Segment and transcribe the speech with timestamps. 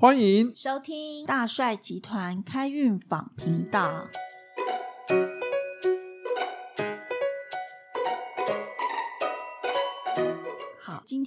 [0.00, 4.06] 欢迎收听大帅集团开运访频道。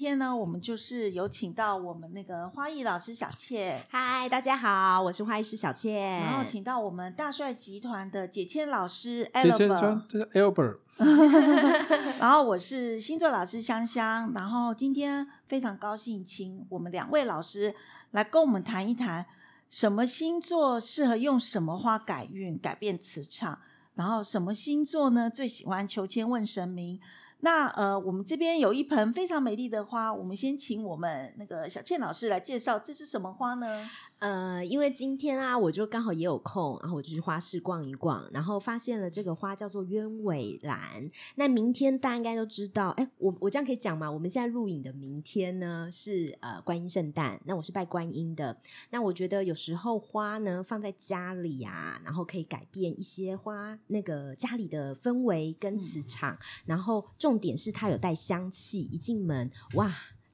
[0.02, 6.22] 天呢，我们就是有请到我们那个花艺老师小倩，嗨，大家好，我是花艺师小倩。
[6.22, 10.78] 然后请到我们大帅集团的解签老师杰先 Albert，生，这是 Albert，
[12.20, 17.76] 然后我是星座老师香香，然后今天非常高兴，请我们两位老师
[18.10, 19.28] 来跟我们谈一谈，
[19.70, 23.60] 什么星座适合用什么花改运、改变磁场，
[23.94, 27.00] 然后什么星座呢最喜欢求签问神明。
[27.42, 33.90] 那呃，我们这边有一盆非常美丽的花，我们先请我们那个小倩老师来介绍，这是什么花呢？
[34.22, 41.10] 呃，因为今天啊，我就刚好也有空，然后我就去花市逛一逛，然后发现了这个花叫做鸢尾兰。
[41.38, 44.12] 那明天大家应该都知道，哎，我我这样可以讲吗？
[44.12, 48.56] 我们现在录影的明天呢是呃观音圣诞，那我是拜观音的。
[48.92, 59.92] 那我觉得有时候花呢放在家里啊，然后可以改变一些花那个家里的氛围跟磁场，然后重点是它有带香气，一进门哇。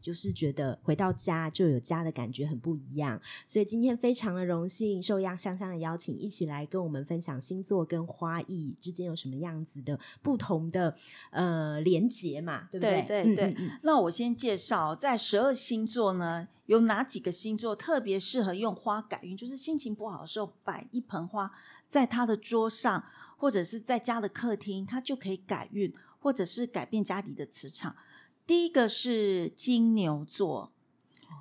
[0.08, 3.22] 就是觉得回到家就有家的感觉，很不一样。
[3.46, 10.96] 所以今天非常的荣幸，受央香香的邀请，一起来跟我们分享星座跟花艺之间有什么样子的不同的
[11.32, 19.36] 呃连结嘛，对不对对对对嗯嗯嗯那我先介绍，在十二星座呢，有哪几个星座特别适合用花改运？
[19.36, 21.52] 就是心情不好的时候，摆一盆花
[21.90, 23.04] 在他的桌上，
[23.36, 27.94] 或者是在家的客厅，它就可以改运，或者是改变家里的磁场。
[28.48, 30.72] 第一个是金牛座，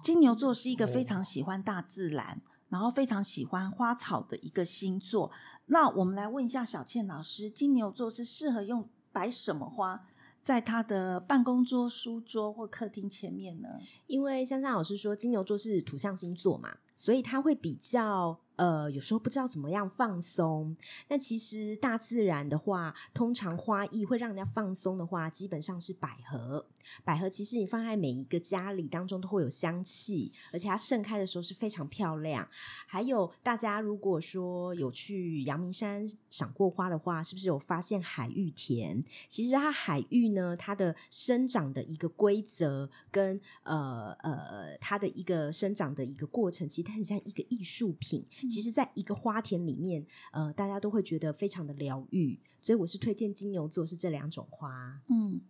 [0.02, 5.30] 金牛座是一个非常喜欢大自然，然后非常喜欢花草的一个星座。
[5.66, 10.04] 那我们来问一下小倩老师，金牛座是适合用摆什么花
[10.42, 13.68] 在他的办公桌、书桌或客厅前面呢？
[14.08, 20.76] 因为香香老师说金牛座是土象星座嘛，所以他会比较呃，有时候不知道怎么样放松。
[21.08, 26.66] 那其实大自然的话，通常花艺会让人家放松的话，基本上是百合。
[27.04, 32.48] 百合其实你放在每一个家里当中都会有香气，而且它盛开的时候是非常漂亮。
[32.86, 39.04] 还有大家如果说有去阳明山赏过花的话，是不是有发现海芋田？
[39.28, 48.24] 其实它海芋呢，它的生长的一个规则跟呃呃它的一个生长的一个过程，其实它很像一个艺术品。
[48.48, 52.40] 其实，在一个花田里面，呃，大家都会觉得非常的疗愈。
[52.60, 55.00] 所以我是推荐金牛座是这两种花。
[55.08, 55.40] 嗯，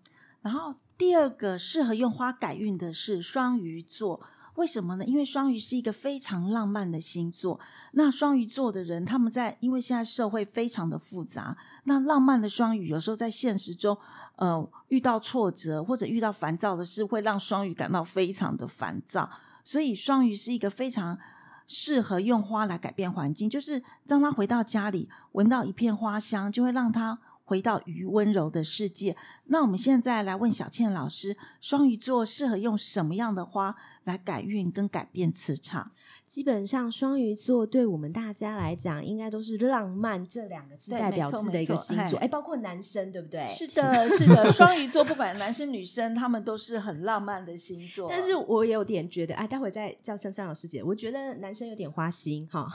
[0.46, 4.20] 然后第二个适合用花改运的是双鱼座。
[4.54, 5.04] 为什么呢？
[5.04, 7.58] 因为双鱼是一个非常浪漫的星座。
[7.94, 13.98] 那双鱼座的人，他们在因为现在社会非常的复杂，那浪漫的双鱼有时候在现实中，
[14.36, 19.28] 呃，遇到挫折或者遇到烦躁的事，会让双鱼感到非常的烦躁。
[19.64, 21.18] 所以双鱼是一个非常
[21.66, 29.16] 适合用花来改变环境，就是当他回到家里，闻到一片花香，就会让他回到鱼温柔的世界。
[29.44, 35.92] 那我们现在来问小倩老师，双鱼座适合用什么样的花来改运跟改变磁场？
[36.24, 42.18] 基本上，双鱼座对我们大家来讲，应该都是浪漫这两个字代表字的一个星座。
[42.18, 43.46] 哎，包括男生，对不对？
[43.46, 48.08] 是的， 是的，双鱼座不管男生女生，他们都是很浪漫的星座。
[48.10, 52.64] 但是我有点觉得，哎，待会再叫香香老师姐，我觉得男生有点花心哈。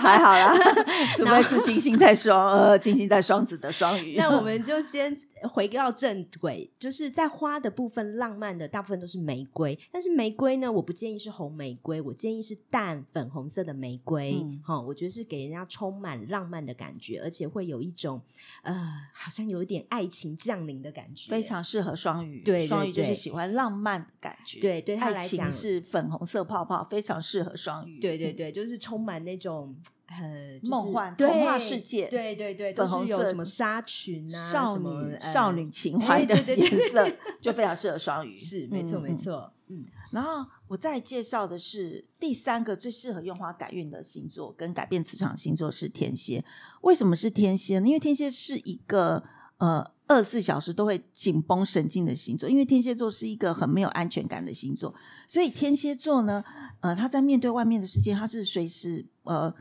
[0.00, 0.54] 还好啦，
[1.16, 4.16] 除非是金星在双呃金星在双子的双鱼。
[4.16, 5.14] 那我们就先
[5.52, 14.40] 回到正轨，就是在花的部分，浪漫的大部分都是玫瑰，但是玫瑰呢，我不建议是红玫瑰，我建议是淡粉红色的玫瑰。
[14.42, 18.20] 嗯哈、我觉得是给人家充满浪漫的感觉，而且会有一种
[18.62, 18.74] 呃，
[19.12, 38.34] 好像有一点爱情降临的感觉，非常适合双鱼，对对双鱼就是喜欢浪漫的感觉，对对他爱来讲情是粉红色泡泡，非常适合双鱼，对对对，就是充满那种呃就是梦幻对童话世界对对对，都粉红色什么纱裙啊，少什么女、呃少女情怀的颜色，就非常适合双鱼。
[38.34, 39.14] 是没错嗯没。
[39.14, 39.82] 错，嗯，
[40.14, 46.44] 然后我再介绍的是第三个最适合用花改运的星座跟改变磁场星座是天蝎。
[46.82, 47.86] 为什么是天蝎呢？
[47.88, 49.24] 因为天蝎是一个
[49.58, 54.94] 呃二十四小时都会紧绷神经的星座，因为天蝎座是一个很没有安全感的星座，
[55.26, 56.44] 所以天蝎座呢，
[56.80, 59.52] 呃，他在面对外面的世界，他是随时呃。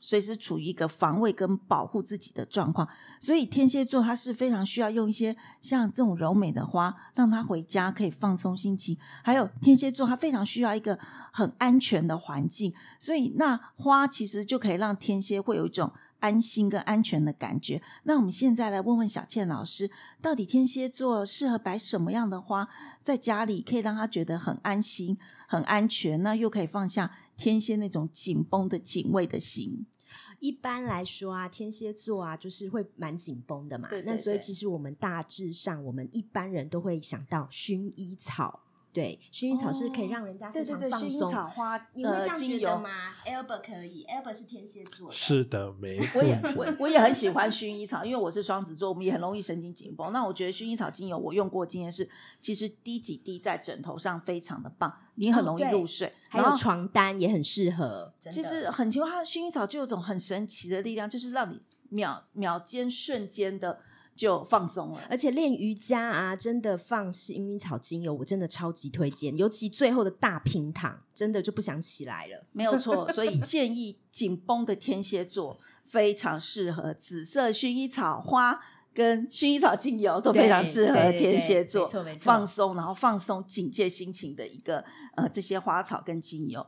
[0.00, 8.96] 随时处于一个防卫跟保护自己的状况，所以天蝎座他是非常需要用一些像这种柔美的花，让他回家可以放松心情。
[9.22, 10.98] 还有天蝎座他非常需要一个
[11.32, 17.80] 很安全的环境，所以那花其实就可以让天蝎会有一种安心跟安全的感觉。
[18.04, 19.90] 那我们现在来问问小倩老师，
[20.20, 22.68] 到底天蝎座适合摆什么样的花，
[23.02, 25.16] 在家里可以让他觉得很安心、
[25.46, 29.86] 很安全，那又可以放下天蝎那种紧绷的警卫的心。
[30.40, 33.88] 一般来说啊，天蝎座啊，就是会蛮紧绷的嘛。
[33.88, 38.64] 对对那所以其实我们大致上，我们一般人都会想到薰衣草。
[38.92, 41.30] 对，薰衣草是可以让人家非常放薰衣松。
[41.30, 42.90] 草花，你会这样呃精油觉得吗
[43.26, 45.14] ？Albert 可以，Albert 是天蝎座的。
[45.14, 46.54] 是的，没我也问题。
[46.56, 50.12] 我我也很喜欢薰衣草，因为我是双子座，我们也很容易神经紧绷。
[50.12, 52.08] 那我觉得薰衣草精油我用过，经验是
[52.40, 56.12] 其实滴几滴在枕头上非常的棒，你很容易入睡。
[56.28, 58.12] 还有床单也很适合。
[58.18, 61.60] 其实很奇怪，它的薰衣草就有种很神奇的力量，就是让你
[61.90, 63.80] 秒秒间瞬间的
[64.18, 65.00] 就放松了。
[65.08, 69.36] 而且练瑜伽啊，真的放薰衣草精油，我真的超级推荐。
[69.36, 72.44] 尤其最后的大平躺，真的就不想起来了。
[72.52, 78.60] 没有错，所以建议紧绷的天蝎座非常适合紫色薰衣草花
[78.92, 84.84] 跟薰衣草精油都非常适合天蝎座没错没错放松，然后放松警戒心情的一个
[85.14, 86.66] 呃这些花草跟精油。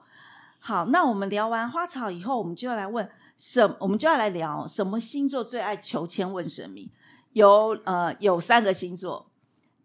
[0.61, 6.89] 好，那我们聊完花草以后，我们就要来问什，我们就要来聊什么星座最爱求签问神明？
[7.33, 9.31] 有呃有三个星座，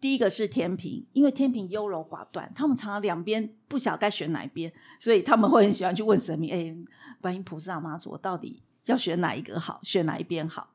[0.00, 6.76] 第一个是天平，因为天平优柔寡断，他们常常两边不晓得该选哪一边，所以他们会很喜欢去问神明：“哎，
[7.20, 9.80] 观音菩萨妈祖，我到底要选哪一个好？
[9.82, 10.72] 选哪一边好？”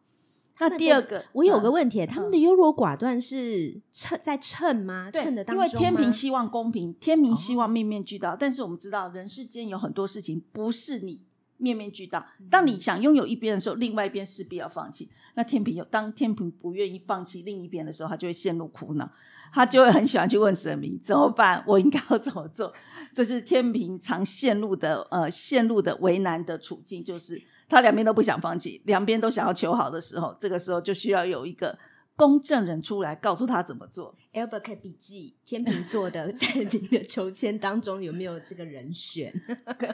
[0.60, 5.10] 那第二个，我有个嗯问题，他们的优柔寡断是称在称吗？
[5.12, 11.20] 对称的当因为天平希望公平，天平希望面面俱到，但是我们知道人世间有很多事情不是你
[11.58, 12.20] 面面俱到。
[12.40, 15.10] 嗯当你想拥有一边的时候，另外一边势必要放弃。
[15.36, 19.10] 那天平有，当天平不愿意放弃另一边的时候，他就会陷入苦恼，
[19.54, 22.74] 他就会很喜欢去问神明怎么办，我应该要怎么做？
[23.14, 31.78] 这是天平常陷入的呃陷入的为难的处境，就是他两边都不想放弃，两边都想要求好的时候，这个时候就需要有一个
[32.22, 34.14] 公证人出来告诉他怎么做。
[34.34, 39.34] Albert 可以笔记天秤座的，在你的求签当中有没有这个人选？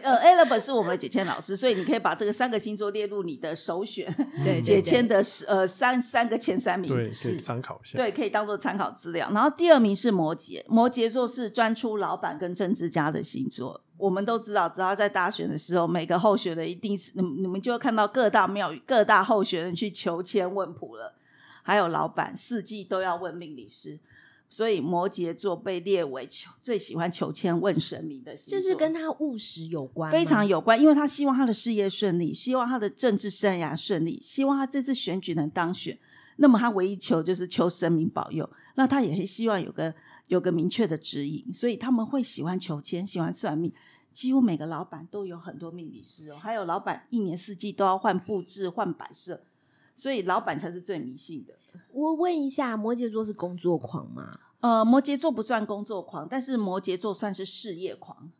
[0.03, 4.13] 呃 e e e r 是我们的解签老师，所以你可以把这个三个星座列入你的首选
[4.43, 6.87] 对，解对签的是呃三三个前三名。
[6.87, 7.97] 对，可是以参考一下。
[7.97, 9.29] 对，可以当做参考资料。
[9.31, 13.81] 然后第二名是摩羯，摩羯座是专出老板跟政治家的星座。
[13.97, 21.15] 我们都知道，只要在大选的时候，每个候选人一定是你们你们就会看到各大庙宇、各大候选人去求签问卜了，
[21.67, 23.99] 还有老板四季都要问命理师。
[24.49, 35.99] 所以摩羯座被列为求最喜欢求签问神明的星座，这是跟他务实有关，非常有关，因为他希望他的事业顺利，希望他的政治生涯顺利，希望他这次选举能当选。
[36.37, 39.93] 那么他唯一求就是求神明保佑，那他也是希望有个
[40.27, 43.73] 有个明确的指引，所以他们会喜欢求签，喜欢算命。
[44.13, 49.41] 几乎每个老板都有很多命理师哦，还有老板一年四季都要换布置、换摆设，
[49.93, 51.53] 所以老板才是最迷信的。
[51.97, 54.39] 我问一下，摩羯座是工作狂吗？
[54.59, 58.31] 呃，摩羯座不算工作狂，但是摩羯座算是事业狂。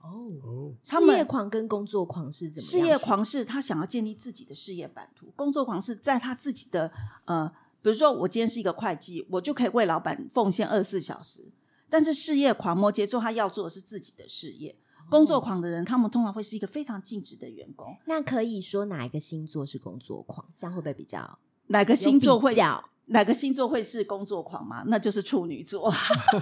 [0.00, 2.70] 哦，哦，事业狂跟工作狂是怎么样？
[2.70, 6.92] 事业狂是他想要建立自己的事业版图，工作狂是在他自己的
[7.24, 7.50] 呃，
[7.80, 11.50] 比如说我今天是一个会计，我就可以为老板奉献二十四小时。
[11.88, 14.76] 但是事业狂摩羯座他要做的是自己的事业，
[15.08, 17.96] 工作狂的人他们通常会是一个非常尽职的员工。
[18.04, 20.46] 那可以说哪一个星座是工作狂？
[20.54, 21.38] 这样会不会比较
[21.68, 22.84] 哪个星座会比较？
[23.08, 24.82] 哪个星座会是工作狂吗？
[24.86, 25.92] 那就是处女座。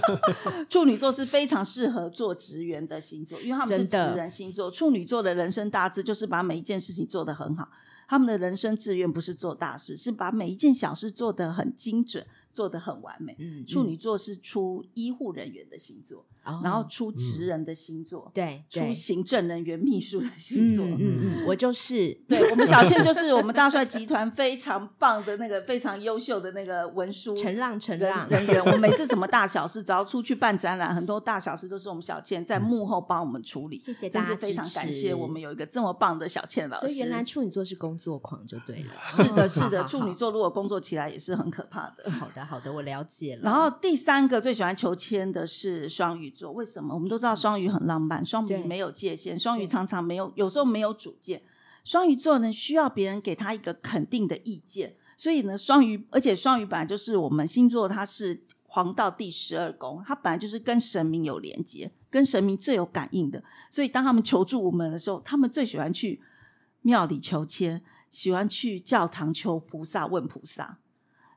[0.68, 4.70] 处女座是非常适合做职员的星座，因为他们是职人星座。
[4.70, 7.68] 处女座的人生大志就是把每一件事情做得很好。
[8.08, 12.25] 他们的人生志愿不是做大事，是把每一件小事做得很精准，
[12.56, 13.36] 做的很完美。
[13.38, 20.84] 嗯处女座是出医护人员的星座，哦然后出职人的星座，对对出行政人员、秘书的星座。
[20.86, 28.26] 嗯嗯嗯，我就是对我们小倩就是我们大帅集团非常棒的那个非常优秀的那个文书承让承人让。
[28.30, 28.64] 人员。
[28.64, 33.76] 我每次什么大小事，只要出去办展览，很多大小事都是我们小倩在幕后帮我们处理。
[33.76, 36.88] 谢谢大家是非常感谢我们有一个这么棒的小倩老师。
[36.88, 38.92] 所以原来处女座是工作狂就对了。
[39.04, 42.10] 是的， 是的，处女座如果工作起来也是很可怕的。
[42.10, 43.42] 好的好的，我了解了。
[43.42, 46.94] 然后第三个最喜欢求签的是双鱼座，为什么？
[46.94, 51.42] 我们都知道双鱼很浪漫，双鱼没有界限，双鱼常常没有，有时候没有主见。
[51.84, 63.44] 双鱼座呢，需要别人给他一个肯定的意见，所以呢，双鱼，而且双鱼本来就是我们星座，它是黄道第十二宫，它本来就是跟神明有连接，跟神明最有感应的。
[63.70, 66.20] 所以当他们求助我们的时候，他们最喜欢去
[66.82, 70.78] 庙里求签，喜欢去教堂求菩萨问菩萨，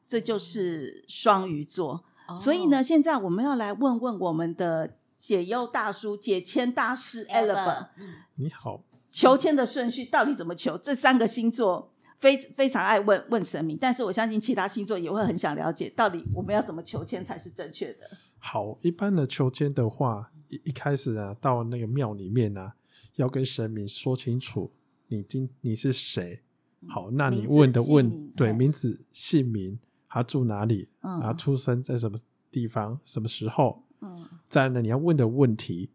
[0.09, 2.03] 这就是双鱼座。
[2.27, 7.87] 哦所以呢，现在我们要来问问我们的解忧大叔、解签大师 Eleven，
[8.35, 10.77] 你好，求签的顺序到底怎么求？
[10.77, 18.09] 这三个星座非非常爱问问神明，但是我相信其他星座也会很想了解，到底我们要怎么求签才是正确的。
[18.37, 22.75] 好，一般的求签的话，一一开始啊，到那个庙里面啊，
[23.15, 24.71] 要跟神明说清楚
[25.07, 26.43] 你今你是谁。
[26.87, 32.17] 好，那你问的问对哎名字、姓名，他住哪里，嗯啊，出生在什么
[32.51, 35.91] 地方，什么时候，嗯再呢，你要问的问题，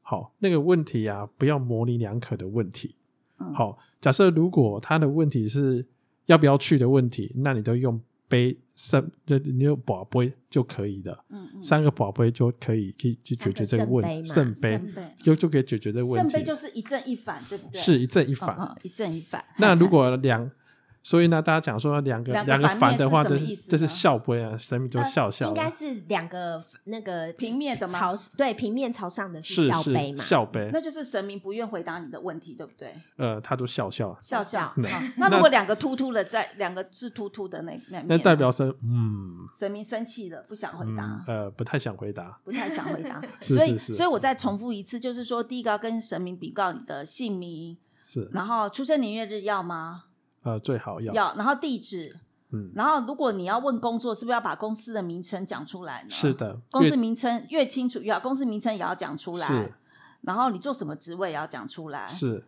[0.00, 2.94] 好，那个问题啊，不要模棱两可的问题。
[3.38, 5.86] 嗯好，假设如果他的问题是
[6.24, 14.80] 要不要去的问题，那你都用杯圣，就你有宝杯就可以的，嗯嗯，三个宝杯就可以去去解决这个问圣圣杯，
[15.20, 17.78] 就就可以解决这个问题圣杯，就是一正一反，对不对？
[17.80, 18.56] 是一正一嗯反。
[18.58, 19.44] 嗯一正一反。
[19.58, 20.50] 那如果两，
[21.06, 23.86] 所以呢，大家讲说两个两个反的话，是什这是这是么意思呢？
[23.86, 30.20] 笑杯啊，神明就呃笑笑了，应该是两个那个平面朝对平面朝上的是是笑杯嘛？
[30.20, 32.92] 笑杯，那就是神明不愿回答你的问题，对不对？
[33.18, 34.74] 呃，他都笑笑，笑笑。
[35.18, 39.46] 那如果两个突突的在两个是突突的那那，那代表是嗯。
[39.56, 41.04] 神明生气了，不想回答。
[41.28, 43.94] 嗯呃不太想回答，不太想回答， 所以是是。
[43.94, 48.28] 所以我再重复一次，就是说，第一个要跟神明禀告你的姓名，是。
[48.32, 50.06] 然后出生年月日要吗？
[50.46, 52.16] 呃最好要要，然后地址，
[52.52, 56.08] 嗯然后如果你要问工作，是不是要把公司的名称讲出来呢？
[56.08, 59.72] 是，的，公司名称越清楚越好，公司名称也要讲出来，
[60.20, 62.44] 然后你做什么职位也要讲出来，是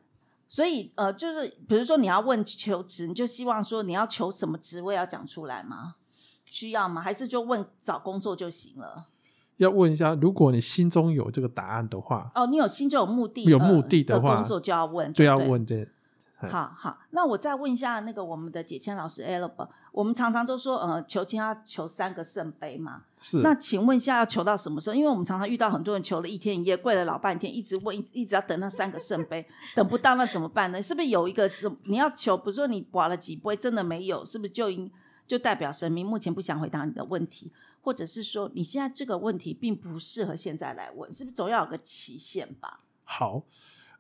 [0.47, 5.97] 所以呃，就是比如说你要问求职，你就希望说你要求什么职位要讲出来吗？
[6.47, 7.03] 需要吗？
[7.03, 9.07] 还是就问找工作就行了？
[9.59, 15.89] 要问一下，如果你心中有这个答案的话，哦，你有心中有目的，有目的的的话工作就要问，就要问这哎
[16.41, 23.03] 好好，那我再问一下那个我们的解签老师 a l b 我们常常都说，呃，求签要求三个圣杯嘛。
[23.21, 24.95] 是那请问一下，要求到什么时候？
[24.95, 30.81] 因为我们常常遇到很多人求了一天一夜，跪了老半天，一直问，一直一直要等那三个圣杯，等不到那怎么办呢？
[30.81, 34.89] 是不是有一个是你要求，比如说你刮了几杯，真的没有，是不是就应
[35.27, 37.51] 就代表神明目前不想回答你的问题，
[37.83, 42.79] 或者是说你现在这个问题并不适合现在来问，是不是总要有个期限吧？
[43.03, 43.43] 好。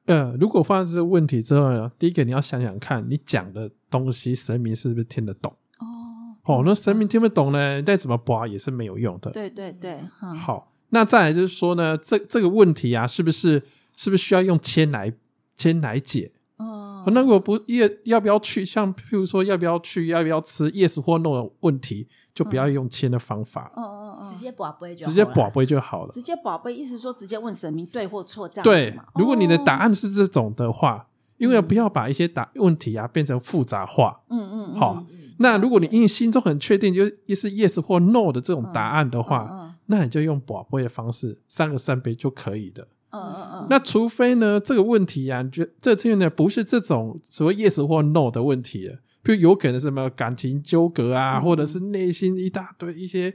[0.08, 5.54] 呃，如果发现这个问题之后呢，第一个你要想想看，你讲的东西神明是不是听得懂？
[5.78, 9.30] 哦，哦，那神明听不懂呢，再怎么拔也是没有用的。
[9.30, 13.62] 对对对，嗯，好，那再来就是说呢，这这个问题啊，是不是
[13.94, 15.12] 是不是需要用签来
[15.54, 16.32] 签来解？
[16.58, 26.12] 哦，那如果不要要不要去，像譬如说要不要去，要不要吃 yes 或 no 的问题，就不要用签的方法，嗯嗯嗯，直接宝贝就直接好了宝贝就好了。
[26.12, 34.22] 直接宝贝，意思说直接问神明对或错这样对如果你的答哦，案是这种的话，因为不要把一些答问题啊变成复杂化。
[34.28, 35.04] 嗯嗯嗯，好，
[35.38, 42.88] 那如果你因为心中很确定，就也是 yes 或 no 的这种答案的话，嗯那你就用宝贝的方式，三个三杯就可以的。
[43.10, 53.34] 嗯嗯嗯，那除非呢，这个问题啊，你觉得这这呢不是这种所谓 yes 或 no 的问题了，比如有可能是什么感情纠葛啊，嗯或者是内心一大堆一些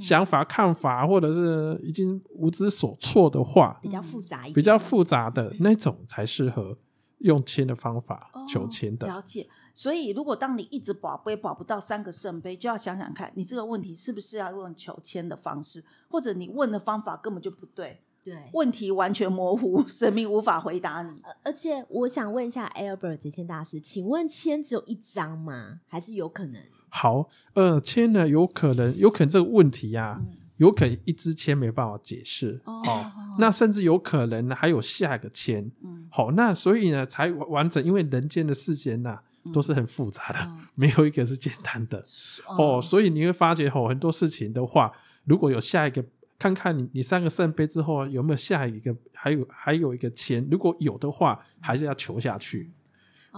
[0.00, 6.78] 想法、看法，或者是已经无知所措的话，比较复杂一点，比较复杂的那种才适合
[7.18, 9.06] 用签的方法哦求签的。
[9.08, 9.48] 了解。
[9.72, 18.34] 所以，如果当你一直保杯保不到三个圣杯，就要想想看，你这个问题是不是要用求签的方式，或者你问的方法根本就不对，对。
[18.52, 21.10] 问题完全模糊， 神明无法回答你。
[21.44, 25.80] 而且我想问一下 Albert 解签大师，请问签只有一张吗？
[25.86, 26.60] 还是有可能？
[26.88, 30.20] 好，呃，签呢有可能有可能这个问题呀、
[30.56, 32.82] 有可能一支签没办法解释哦
[33.38, 35.70] 那甚至有可能呢还有下一个签。
[35.84, 39.20] 嗯好，那所以呢才完完整，因为人间的世间呐、
[39.52, 42.02] 都是很复杂的，没有一个是简单的
[42.58, 42.82] 哦。
[42.82, 44.92] 所以你会发觉哦，很多事情的话，
[45.24, 46.04] 如果有下一个，
[46.40, 52.72] 看看你你三个圣杯之后有没有下一个，还有还有一个签，如果有的话，还是要求下去。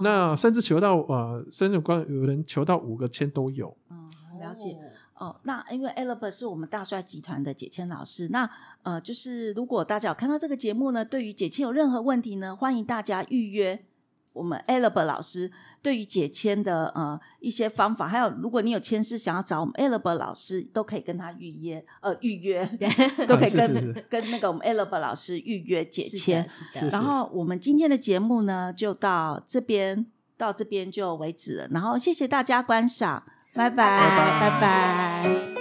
[0.00, 3.76] 那甚至求到呃，甚至光有人求到五个签都有。
[3.90, 4.08] 嗯
[4.40, 4.78] 了解。
[5.14, 8.48] 哦，那因为 Albert 是我们大帅集团的解签老师，那
[8.82, 13.84] 呃，就是如果大家有看到这个节目呢，对于解签有任何问题呢，欢迎大家预约
[14.34, 15.50] 我们 Albert 老师
[15.82, 22.64] 对于解签的呃一些方法，还有如果你有签师想要找我们 Albert 老师，都可以跟他预约呃预约，
[23.28, 24.04] 都可以跟是是是。
[24.08, 26.46] 跟那个我们 Albert 老师预约解是签
[26.90, 31.68] 然后我们今天的节目呢，就到这边，到这边就为止了。
[31.70, 33.24] 然后谢谢大家观赏，
[33.54, 34.50] 拜拜，拜拜。
[34.50, 35.51] 拜拜